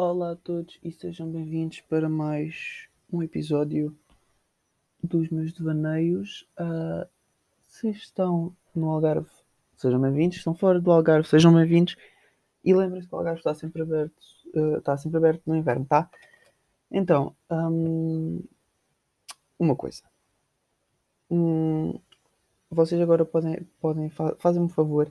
[0.00, 3.98] Olá a todos e sejam bem-vindos para mais um episódio
[5.02, 6.48] dos meus devaneios.
[6.56, 7.04] Uh,
[7.66, 9.28] se estão no Algarve,
[9.76, 10.36] sejam bem-vindos.
[10.36, 11.96] Se estão fora do Algarve, sejam bem-vindos.
[12.64, 14.22] E lembrem-se que o Algarve está sempre aberto,
[14.54, 16.08] uh, está sempre aberto no inverno, tá?
[16.92, 18.40] Então, um,
[19.58, 20.04] uma coisa.
[21.28, 21.98] Um,
[22.70, 25.10] vocês agora podem, podem fa fazem-me um favor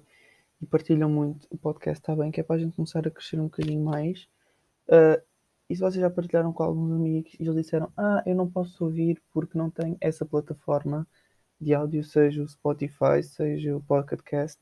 [0.61, 2.31] e partilham muito o podcast, está bem?
[2.31, 4.29] Que é para a gente começar a crescer um bocadinho mais.
[4.87, 5.21] Uh,
[5.69, 8.85] e se vocês já partilharam com alguns amigos e eles disseram: Ah, eu não posso
[8.85, 11.05] ouvir porque não tenho essa plataforma
[11.59, 14.59] de áudio, seja o Spotify, seja o Pocketcast.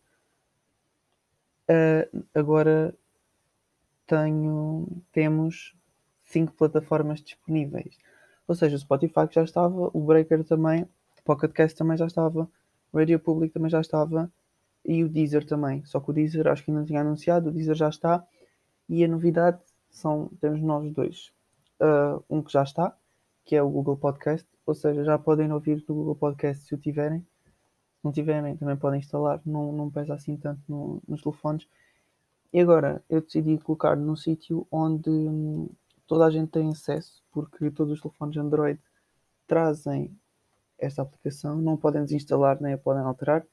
[1.69, 2.95] Uh, agora
[4.07, 5.75] tenho, temos
[6.23, 7.97] cinco plataformas disponíveis.
[8.47, 12.49] Ou seja, o Spotify já estava, o Breaker também, o Pocketcast também já estava,
[12.91, 14.31] o Radio Public também já estava
[14.83, 15.83] e o Deezer também.
[15.85, 18.25] Só que o Deezer acho que ainda não tinha anunciado, o Deezer já está.
[18.87, 19.59] E a novidade
[19.95, 21.31] são, temos nós dois.
[21.79, 22.95] Uh, um que já está,
[23.43, 26.77] que é o Google Podcast, ou seja, já podem ouvir do Google Podcast se o
[26.77, 27.19] tiverem.
[27.19, 31.67] Se não tiverem, também podem instalar, não, não pesa assim tanto no, nos telefones.
[32.51, 35.69] E agora eu decidi colocar num sítio onde hum,
[36.05, 38.79] toda a gente tem acesso, porque todos os telefones Android
[39.47, 40.15] trazem
[40.77, 43.45] esta aplicação, não podem desinstalar nem a podem alterar.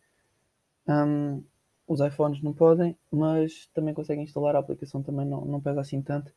[0.88, 1.42] Um,
[1.86, 6.00] os iPhones não podem, mas também conseguem instalar a aplicação, também não, não pesa assim
[6.00, 6.32] tanto,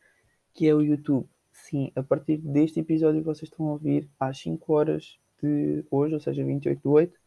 [0.53, 1.27] que é o YouTube.
[1.52, 6.19] Sim, a partir deste episódio vocês estão a ouvir, às 5 horas de hoje, ou
[6.19, 7.19] seja, 28 de 8,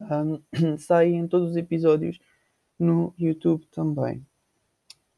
[0.00, 2.18] um, saem todos os episódios
[2.78, 4.18] no YouTube também.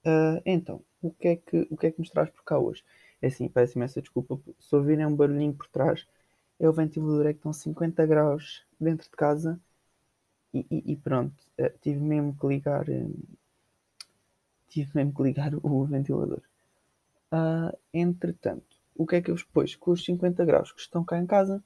[0.04, 2.84] Uh, então, o que, é que, o que é que nos traz por cá hoje?
[3.22, 6.06] É assim, peço imensa desculpa se ouvirem um barulhinho por trás.
[6.60, 9.58] É o ventilador, é que estão 50 graus dentro de casa
[10.54, 12.88] e, e, e pronto, uh, tive mesmo que ligar.
[12.88, 13.14] Um,
[14.68, 16.42] tive mesmo que ligar o ventilador.
[17.32, 19.74] Uh, entretanto, o que é que eu expus?
[19.74, 21.62] Com os 50 graus que estão cá em casa,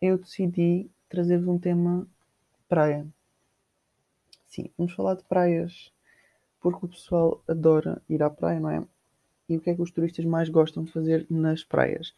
[0.00, 2.06] eu decidi trazer-vos um tema
[2.68, 3.06] praia.
[4.46, 5.92] Sim, vamos falar de praias,
[6.60, 8.86] porque o pessoal adora ir à praia, não é?
[9.48, 12.14] E o que é que os turistas mais gostam de fazer nas praias?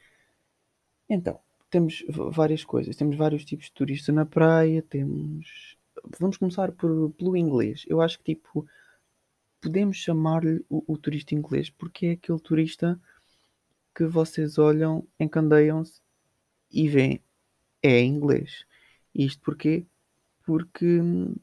[1.08, 2.96] Então, temos várias coisas.
[2.96, 4.82] Temos vários tipos de turista na praia.
[4.82, 5.76] Temos.
[6.18, 7.84] Vamos começar por, pelo inglês.
[7.88, 8.66] Eu acho que tipo
[9.60, 12.98] podemos chamar-lhe o, o, turista inglês porque é aquele turista
[13.94, 16.00] que vocês olham, encandeiam-se
[16.70, 17.22] e veem
[17.82, 18.64] é inglês.
[19.14, 19.86] Isto porquê?
[20.44, 21.34] Porque hum,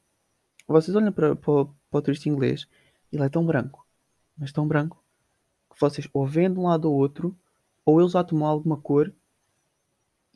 [0.67, 2.67] vocês olham para, para, para o turista inglês
[3.11, 3.85] ele é tão branco,
[4.35, 5.01] mas tão branco
[5.69, 7.37] que vocês ou veem de um lado ou outro
[7.85, 9.13] ou eles já tomam alguma cor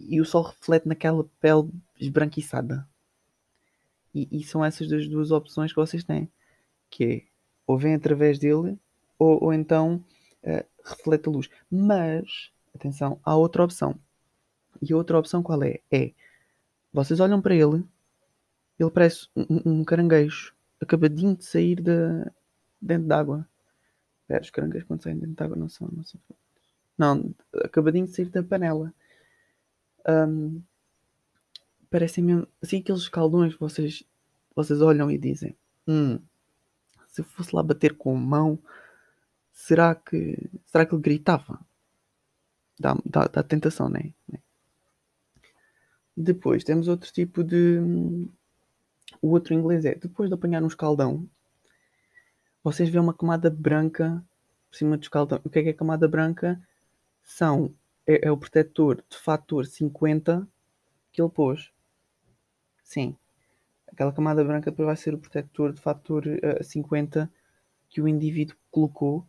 [0.08, 1.70] e o sol reflete naquela pele
[2.00, 2.88] esbranquiçada.
[4.14, 6.30] E, e, são essas das duas opções que vocês têm.
[6.90, 7.24] Que é,
[7.66, 8.78] ou vem através dele,
[9.18, 10.04] ou, ou então
[10.44, 11.50] uh, reflete a luz.
[11.70, 13.98] Mas, atenção, há outra opção.
[14.82, 15.80] E a outra opção qual é?
[15.90, 16.12] É,
[16.92, 17.84] vocês olham para ele,
[18.80, 22.32] ele parece um, um caranguejo acabadinho de sair da,
[22.82, 23.48] dentro d'água.
[24.22, 26.20] Espera, os caranguejos quando saem dentro d'água não são, não são.
[26.98, 28.94] Não, acabadinho de sair da panela.
[30.08, 30.62] Um,
[31.90, 34.04] parecem mesmo assim aqueles caldões que vocês,
[34.56, 35.56] vocês olham e dizem:
[35.88, 36.20] hum,
[37.08, 38.58] se eu fosse lá bater com a mão,
[39.52, 41.60] será que será que ele gritava?
[42.80, 44.12] Dá, dá, dá tentação, né?
[46.16, 47.80] Depois temos outro tipo de.
[49.22, 51.30] O outro inglês é depois de apanhar um escaldão,
[52.64, 54.24] vocês veem uma camada branca
[54.70, 55.40] por cima do escaldão.
[55.44, 56.62] O que é que é camada branca?
[57.24, 57.74] São
[58.06, 60.48] é, é o protetor de fator 50
[61.12, 61.72] que ele pôs.
[62.84, 63.16] Sim.
[63.88, 67.32] Aquela camada branca vai ser o protetor de fator uh, 50
[67.90, 69.26] que o indivíduo colocou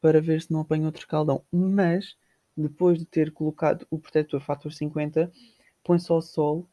[0.00, 1.42] para ver se não apanha outro escaldão.
[1.50, 2.16] Mas,
[2.56, 5.32] depois de ter colocado o protetor fator 50,
[5.82, 6.68] põe só o sol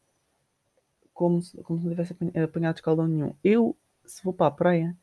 [1.14, 3.34] como se, como se não tivesse apanhado escaldão nenhum.
[3.42, 4.96] Eu, se vou para a praia,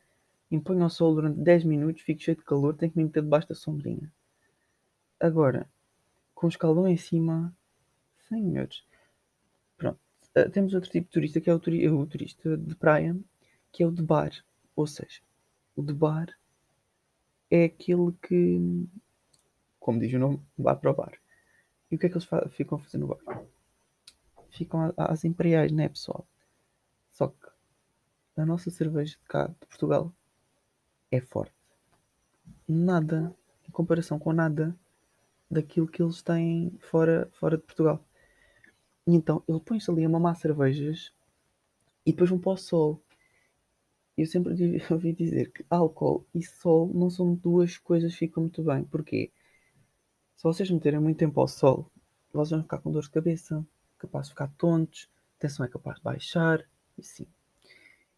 [0.50, 3.48] imponho ao sol durante 10 minutos, fico cheio de calor, tenho que me meter debaixo
[3.48, 4.12] da sombrinha.
[5.18, 5.68] Agora,
[6.40, 7.54] com o escaldão em cima.
[8.26, 8.82] Senhores.
[9.76, 10.00] Pronto.
[10.34, 13.14] Uh, temos outro tipo de turista que é o, turi o, turista de praia,
[13.70, 14.32] que é o de bar.
[14.74, 15.20] Ou seja,
[15.76, 16.34] o de bar
[17.50, 18.88] é aquele que,
[19.78, 21.12] como diz o nome, vai para o bar.
[21.90, 23.44] E o que é que eles ficam a fazer no bar?
[24.48, 26.26] Ficam às imperiais, né, pessoal?
[27.12, 27.48] Só que
[28.34, 30.10] a nossa cerveja de cá, de Portugal,
[31.10, 31.52] é forte.
[32.66, 33.36] Nada,
[33.68, 34.74] em comparação com nada
[35.50, 38.04] daquilo que eles têm fora, fora de Portugal.
[39.06, 41.12] E então ele põe-se ali a mamar cervejas
[42.06, 43.02] e depois vão para o sol.
[44.16, 44.52] eu sempre
[44.90, 48.84] ouvi dizer que álcool e sol não são duas coisas que ficam muito bem.
[48.84, 49.32] Porquê?
[50.36, 51.90] Se vocês meterem muito tempo ao sol,
[52.32, 53.66] vocês vão ficar com dor de cabeça,
[53.98, 56.64] capaz de ficar tontos, a tensão é capaz de baixar,
[56.96, 57.26] e sim.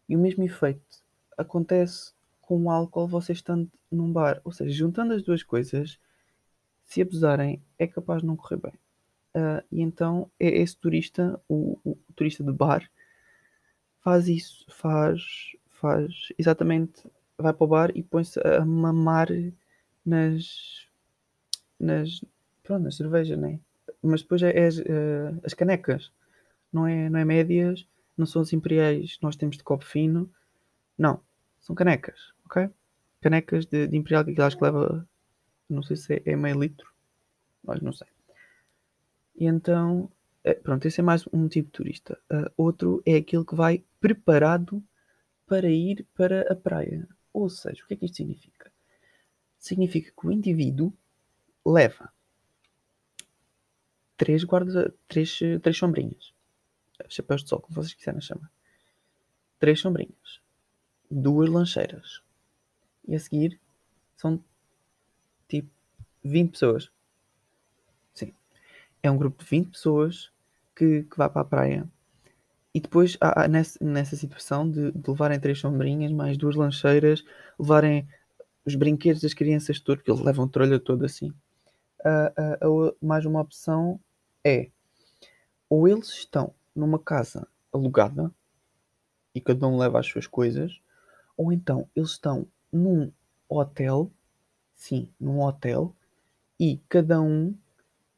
[0.07, 1.03] E o mesmo efeito
[1.37, 4.41] acontece com o álcool vocês estando num bar.
[4.43, 5.99] Ou seja, juntando as duas coisas,
[6.85, 8.73] se abusarem, é capaz de não correr bem.
[9.35, 12.87] Uh, e então é esse turista, o, o, o, turista de bar,
[14.01, 17.03] faz isso, faz, faz exatamente,
[17.37, 19.29] vai para o bar e põe-se a mamar
[20.05, 20.87] nas,
[21.79, 22.23] nas,
[22.61, 23.59] pronto, nas cervejas, né?
[24.01, 26.11] Mas depois é, é uh, as canecas,
[26.71, 27.87] não é, não é médias,
[28.17, 30.29] não são as imperiais, nós temos de copo fino,
[30.97, 31.19] não,
[31.59, 32.69] são canecas, ok?
[33.21, 35.07] Canecas de, de imperial que acho que leva,
[35.73, 36.91] não sei se é, é meio litro,
[37.63, 38.07] mas não sei.
[39.35, 40.11] E então,
[40.43, 42.19] é, pronto, esse é mais um tipo de turista.
[42.31, 44.83] Uh, outro é aquele que vai preparado
[45.47, 47.07] para ir para a praia.
[47.31, 48.71] Ou seja, o que é que isto significa?
[49.57, 50.93] Significa que o indivíduo
[51.65, 52.11] leva
[54.23, 56.33] três guarda três, três sombrinhas.
[57.09, 58.49] Chapéus de sol, como vocês quiserem chamar.
[59.59, 60.39] Três sombrinhas.
[61.09, 62.21] Duas lancheiras.
[63.05, 63.59] E a seguir
[64.15, 64.41] são
[65.47, 65.69] tipo
[66.23, 66.91] 20 pessoas
[69.03, 70.31] é um grupo de 20 pessoas
[70.73, 71.87] que, que vai para a praia.
[72.73, 77.23] E depois, há, há nessa, nessa situação de, de, levarem três sombrinhas, mais duas lancheiras,
[77.59, 78.07] levarem
[78.65, 81.31] os brinquedos das crianças todos, porque eles levam o trolha todo assim.
[81.99, 83.99] Uh, uh, uh, mais uma opção
[84.43, 84.69] é
[85.69, 88.31] ou eles estão numa casa alugada
[89.33, 90.79] e cada um leva as suas coisas,
[91.37, 93.11] ou então eles estão num
[93.47, 94.11] hotel,
[94.83, 95.95] sim, num hotel,
[96.59, 97.55] e cada um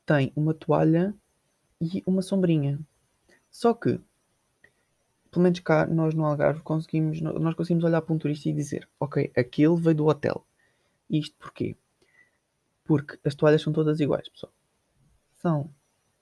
[0.03, 1.13] tem uma toalha
[1.79, 2.79] e uma sombrinha.
[3.51, 3.99] Só que,
[5.29, 8.89] pelo menos cá, nós no Algarve conseguimos, nós conseguimos olhar para um turista e dizer,
[8.99, 10.43] ok, aquele veio do hotel.
[11.07, 11.75] Isto porquê?
[12.83, 14.51] Porque as toalhas são todas iguais, pessoal.
[15.35, 15.69] São.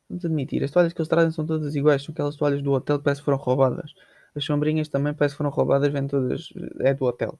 [0.09, 2.97] Vamos admitir, as toalhas que eles trazem são todas iguais, são aquelas toalhas do hotel
[2.97, 3.93] que parece que foram roubadas.
[4.35, 6.49] As sombrinhas também parece que foram roubadas, vêm todas,
[6.81, 7.39] é do hotel.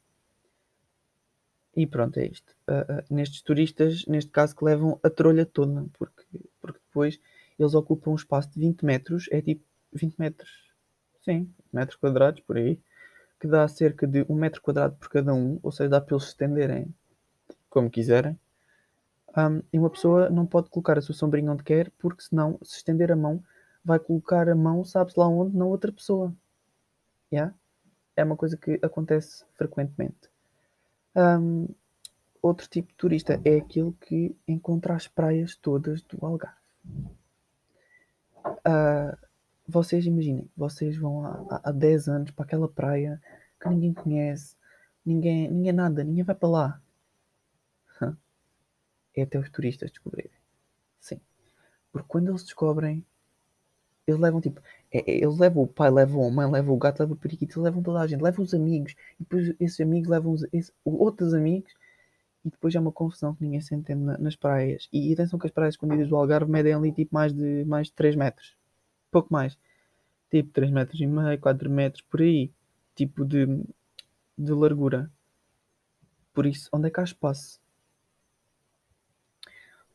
[1.75, 2.55] E pronto, é isto.
[2.69, 6.23] Uh, nestes turistas, neste caso, que levam a trolha toda, porque,
[6.61, 7.19] porque depois
[7.57, 10.51] eles ocupam um espaço de 20 metros, é tipo 20 metros,
[11.23, 12.79] sim, metros quadrados por aí,
[13.39, 16.25] que dá cerca de um metro quadrado por cada um, ou seja, dá para eles
[16.25, 16.93] se estenderem
[17.69, 18.39] como quiserem.
[19.35, 22.77] Um, e uma pessoa não pode colocar a sua sombrinha onde quer, porque senão, se
[22.77, 23.43] estender a mão,
[23.83, 26.33] vai colocar a mão, sabe-se lá onde, na outra pessoa.
[27.31, 27.53] Yeah?
[28.15, 30.32] É uma coisa que acontece frequentemente.
[31.15, 31.67] Um,
[32.41, 36.57] outro tipo de turista é aquele que encontra as praias todas do Algarve.
[38.45, 39.17] Uh,
[39.67, 43.21] vocês imaginem, vocês vão há, há 10 anos para aquela praia
[43.61, 44.57] que ninguém conhece,
[45.05, 46.81] ninguém, ninguém nada, ninguém vai para lá.
[49.15, 50.31] É até os turistas descobrirem.
[50.99, 51.21] Sim.
[51.91, 53.05] Porque quando eles descobrem,
[54.07, 54.61] eles levam tipo.
[54.91, 57.61] É, é, eles levam o pai, levam a mãe, levam o gato, levam o periquito,
[57.61, 60.45] levam toda a gente, levam os amigos, e depois esses amigos levam os,
[60.83, 61.73] outros amigos,
[62.45, 64.89] e depois é uma confusão que ninguém se entende na, nas praias.
[64.91, 67.87] E, e atenção que as praias escondidas do Algarve medem ali tipo mais de, mais
[67.87, 68.55] de 3 metros,
[69.11, 69.57] pouco mais,
[70.29, 72.51] tipo 3 metros e meio, 4 metros, por aí,
[72.95, 73.45] tipo de,
[74.37, 75.09] de largura.
[76.33, 77.61] Por isso, onde é que há espaço?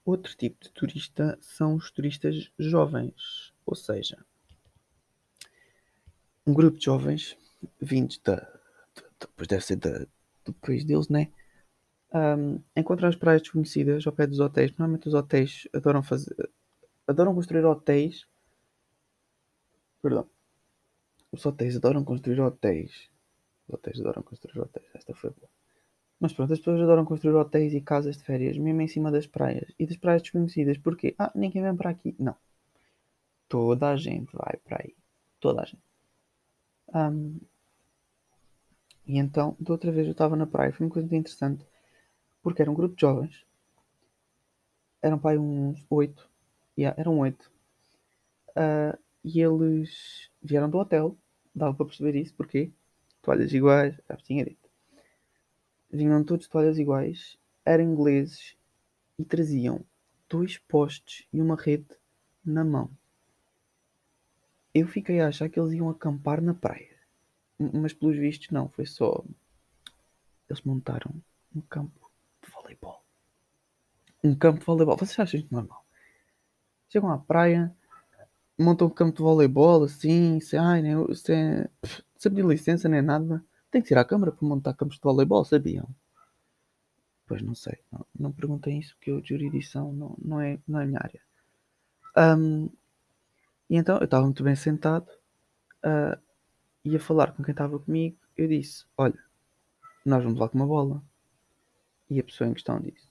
[0.05, 4.25] Outro tipo de turista são os turistas jovens, ou seja,
[6.47, 7.37] um grupo de jovens
[7.79, 8.37] vindos da,
[9.21, 10.07] depois deve ser da,
[10.45, 11.31] do país deles, né?
[12.15, 14.71] Um, encontram as praias desconhecidas ao pé dos hotéis.
[14.71, 16.35] Normalmente os hotéis adoram fazer,
[17.07, 18.27] adoram construir hotéis.
[20.01, 20.27] Perdão.
[21.31, 23.11] Os hotéis adoram construir hotéis.
[23.67, 24.87] Os hotéis adoram construir hotéis.
[24.95, 25.51] Esta foi boa.
[26.19, 29.27] Mas pronto, as pessoas adoram construir hotéis e casas de férias, mesmo em cima das
[29.27, 29.71] praias.
[29.79, 30.79] E das praias desconhecidas.
[30.79, 31.15] Porquê?
[31.19, 32.17] Ah, ninguém vem para aqui.
[32.19, 32.35] Não.
[33.49, 34.95] Toda a gente vai para aí.
[35.41, 35.83] Toda a gente.
[36.95, 37.39] Um,
[39.07, 41.67] e então, da outra vez eu estava na praia, foi uma coisa muito interessante,
[42.43, 43.47] porque era um grupo de jovens,
[45.01, 46.29] eram pai uns oito,
[46.77, 47.51] yeah, eram oito,
[48.51, 51.17] uh, e eles vieram do hotel,
[51.55, 52.71] dava para perceber isso, porque
[53.23, 54.69] toalhas iguais, já tinha dito,
[55.91, 58.57] vinham todos toalhas iguais, eram ingleses
[59.19, 59.85] e traziam
[60.29, 61.89] dois postes e uma rede
[62.45, 62.91] na mão.
[64.79, 66.97] Eu fiquei a achar que eles iam acampar na praia.
[67.59, 69.25] Mas pelos vistos não, foi só.
[70.49, 71.13] Eles montaram
[71.55, 72.11] um campo
[72.43, 73.03] de voleibol.
[74.23, 74.97] Um campo de voleibol.
[74.97, 75.85] Vocês acham isto normal?
[76.89, 77.75] Chegam à praia,
[78.59, 81.67] montam um campo de voleibol assim, sem, ai, nem, sem,
[82.17, 83.45] sem pedir licença nem nada.
[83.71, 85.89] Tem que tirar a câmara para montar campos de voleibol, sabiam?
[87.27, 90.81] Pois não sei, não, não perguntem isso porque eu de jurisdição não, não, é, não
[90.81, 91.21] é minha área.
[92.17, 92.71] Um,
[93.69, 95.09] e então eu estava muito bem sentado,
[95.85, 96.19] uh,
[96.85, 99.19] ia falar com quem estava comigo, eu disse, olha,
[100.05, 101.03] nós vamos lá com uma bola.
[102.09, 103.09] E a pessoa em questão disse,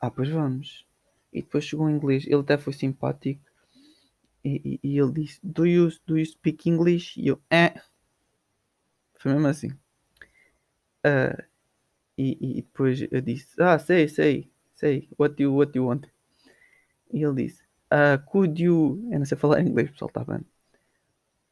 [0.00, 0.86] ah, pois vamos.
[1.32, 3.42] E depois chegou em inglês, ele até foi simpático,
[4.44, 7.20] e, e, e ele disse, do you, do you speak English?
[7.20, 7.74] E eu, é.
[9.18, 9.70] Foi mesmo assim.
[11.04, 11.42] Uh,
[12.16, 16.06] e, e, depois eu disse, ah, sei, sei, sei, what you, what you want?
[17.12, 20.44] E ele disse, uh, could you, eu não sei falar inglês, pessoal, está bem.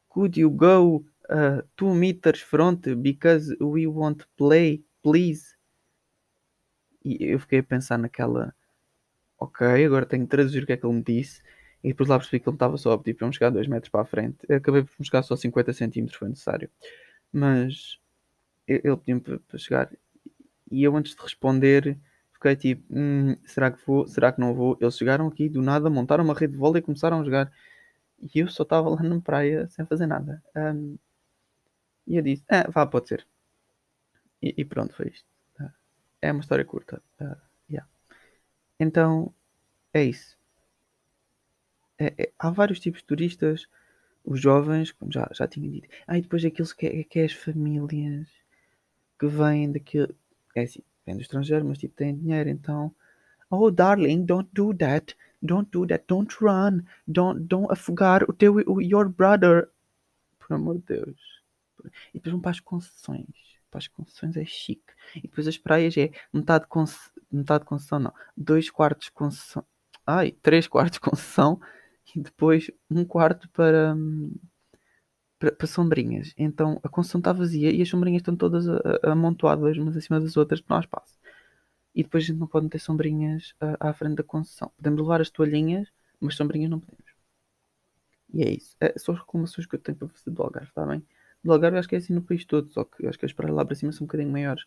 [0.09, 5.55] Could you go uh, two meters front because we want play, please?
[7.03, 8.53] E eu fiquei a pensar naquela,
[9.37, 11.41] ok, agora tenho que traduzir o que é que ele me disse.
[11.83, 13.89] E depois lá percebi que ele estava só a pedir para me chegar 2 metros
[13.89, 14.39] para a frente.
[14.49, 16.69] Eu acabei por me chegar só 50 centímetros, foi necessário.
[17.31, 17.99] Mas
[18.67, 19.89] ele pediu-me para chegar.
[20.69, 21.97] E eu antes de responder
[22.37, 24.07] fiquei tipo, hum, será que vou?
[24.07, 24.77] Será que não vou?
[24.79, 27.51] Eles chegaram aqui do nada, montaram uma rede de vôlei e começaram a jogar.
[28.21, 30.43] E eu só estava lá na praia sem fazer nada.
[30.55, 30.97] Um,
[32.07, 33.27] e eu disse, ah, vá, pode ser.
[34.41, 35.25] E, e pronto, foi isto.
[35.59, 35.71] Uh,
[36.21, 37.01] é uma história curta.
[37.19, 37.35] Uh,
[37.69, 37.87] yeah.
[38.79, 39.33] Então,
[39.93, 40.37] é isso.
[41.99, 43.67] É, é, há vários tipos de turistas.
[44.23, 45.87] Os jovens, como já, já tinha dito.
[46.05, 48.27] Ah, e depois aqueles que, que é as famílias
[49.19, 50.15] que vêm daquele.
[50.55, 52.93] É assim, vêm do estrangeiro, mas tipo têm dinheiro, então.
[53.49, 55.15] Oh, darling, don't do that.
[55.41, 56.03] Don't do that.
[56.07, 56.83] Don't run.
[57.07, 59.69] Don't, don't afogar o teu, o, your brother.
[60.37, 61.41] Por amor de Deus.
[62.13, 63.25] E depois vão para as concessões.
[63.71, 64.93] Para as concessões é chique.
[65.15, 66.99] E depois as praias é metade, conce,
[67.31, 68.13] metade concessão, não.
[68.35, 69.63] Dois quartos concessão.
[70.05, 71.59] Ai, três quartos concessão.
[72.15, 73.93] E depois um quarto para.
[73.95, 74.33] Hum,
[75.39, 76.33] para, para sombrinhas.
[76.37, 78.65] Então a concessão está vazia e as sombrinhas estão todas
[79.03, 81.17] amontoadas umas acima das outras para há espaço.
[81.93, 84.71] E depois a gente não pode ter sombrinhas à, à frente da concessão.
[84.77, 85.87] Podemos levar as toalhinhas,
[86.19, 87.07] mas sombrinhas não podemos.
[88.33, 88.75] E é isso.
[88.79, 91.03] É, são as reclamações que eu tenho para fazer do Algarve, está bem?
[91.43, 93.55] Do Algarve acho que é assim no país todo, só que acho que as praias
[93.55, 94.63] lá para cima são um bocadinho maiores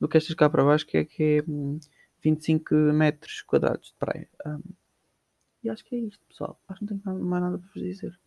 [0.00, 1.44] do que estas cá para baixo, que é, que é
[2.22, 4.28] 25 hum, metros quadrados de praia.
[4.46, 4.60] Um,
[5.62, 6.60] e acho que é isto, pessoal.
[6.68, 8.18] Acho que não tenho mais nada para vos dizer.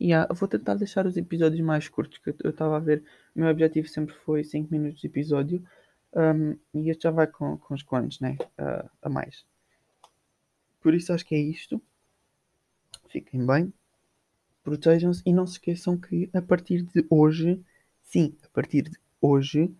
[0.00, 3.04] Yeah, vou tentar deixar os episódios mais curtos, que eu estava a ver.
[3.34, 5.62] O meu objetivo sempre foi 5 minutos de episódio.
[6.14, 8.36] Um, e este já vai com, com os quantos, né?
[8.58, 9.44] Uh, a mais.
[10.80, 11.80] Por isso acho que é isto.
[13.08, 13.72] Fiquem bem.
[14.64, 17.60] Protejam-se e não se esqueçam que a partir de hoje,
[18.02, 19.74] sim, a partir de hoje,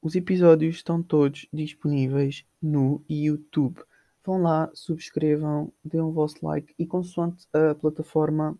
[0.00, 3.80] os episódios estão todos disponíveis no YouTube.
[4.24, 8.58] Vão lá, subscrevam, dêem o vosso like e consoante a plataforma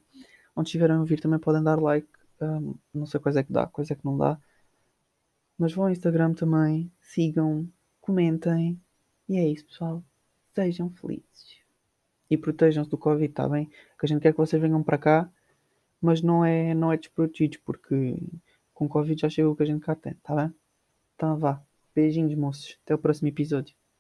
[0.56, 2.08] onde estiverem a ouvir também podem dar like.
[2.40, 4.38] Um, não sei quais é que dá, quais é que não dá.
[5.58, 7.68] Mas vão ao Instagram também, sigam,
[8.00, 8.80] comentem.
[9.28, 10.02] E é isso, pessoal.
[10.54, 11.58] Sejam felizes.
[12.30, 13.66] E protejam-se do Covid, está bem?
[13.66, 15.30] Que a gente quer que vocês venham para cá,
[16.00, 18.16] mas não é, não é desprotegidos, porque
[18.72, 20.54] com Covid já chegou o que a gente cá tem, está bem?
[21.14, 21.62] Então vá.
[21.94, 22.76] Beijinhos, moços.
[22.82, 23.83] Até o próximo episódio.